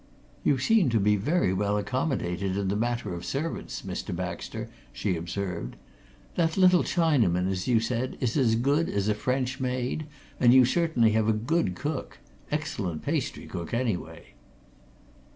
"You 0.43 0.57
seem 0.57 0.89
to 0.89 0.99
be 0.99 1.15
very 1.15 1.53
well 1.53 1.77
accommodated 1.77 2.57
in 2.57 2.69
the 2.69 2.75
matter 2.75 3.13
of 3.13 3.23
servants, 3.23 3.83
Mr. 3.83 4.15
Baxter," 4.15 4.67
she 4.91 5.15
observed. 5.15 5.75
"That 6.33 6.57
little 6.57 6.81
Chinaman, 6.81 7.47
as 7.51 7.67
you 7.67 7.79
said, 7.79 8.17
is 8.19 8.35
as 8.35 8.55
good 8.55 8.89
as 8.89 9.09
a 9.09 9.13
French 9.13 9.59
maid, 9.59 10.07
and 10.39 10.55
you 10.55 10.65
certainly 10.65 11.11
have 11.11 11.29
a 11.29 11.33
good 11.33 11.75
cook 11.75 12.17
excellent 12.49 13.03
pastry 13.03 13.45
cook, 13.45 13.75
anyway." 13.75 14.33